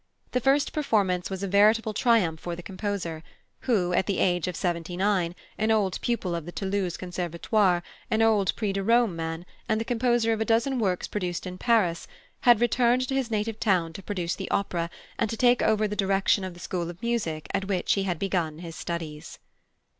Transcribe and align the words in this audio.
The 0.31 0.41
first 0.41 0.73
performance 0.73 1.29
was 1.29 1.43
a 1.43 1.47
veritable 1.47 1.93
triumph 1.93 2.39
for 2.39 2.55
the 2.55 2.63
composer, 2.63 3.21
who, 3.67 3.93
at 3.93 4.07
the 4.07 4.17
age 4.17 4.47
of 4.47 4.55
seventy 4.55 4.97
nine, 4.97 5.35
an 5.59 5.69
old 5.69 6.01
pupil 6.01 6.33
of 6.33 6.47
the 6.47 6.51
Toulouse 6.51 6.97
Conservatoire, 6.97 7.83
an 8.09 8.23
old 8.23 8.55
Prix 8.55 8.73
de 8.73 8.81
Rome 8.83 9.15
man, 9.15 9.45
and 9.69 9.79
the 9.79 9.85
composer 9.85 10.33
of 10.33 10.41
a 10.41 10.43
dozen 10.43 10.79
works 10.79 11.07
produced 11.07 11.45
in 11.45 11.59
Paris, 11.59 12.07
had 12.39 12.61
returned 12.61 13.07
to 13.09 13.13
his 13.15 13.29
native 13.29 13.59
town 13.59 13.93
to 13.93 14.01
produce 14.01 14.33
the 14.35 14.49
opera 14.49 14.89
and 15.19 15.29
to 15.29 15.37
take 15.37 15.61
over 15.61 15.87
the 15.87 15.95
direction 15.95 16.43
of 16.43 16.55
the 16.55 16.59
school 16.59 16.89
of 16.89 17.03
music 17.03 17.47
at 17.53 17.65
which 17.65 17.93
he 17.93 18.01
had 18.01 18.17
begun 18.17 18.57
his 18.57 18.75
studies. 18.75 19.37